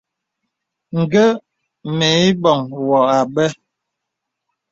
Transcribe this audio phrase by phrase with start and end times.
[1.01, 1.23] Ǹgə
[1.97, 3.45] mə ìbɔŋ wɔ àbə.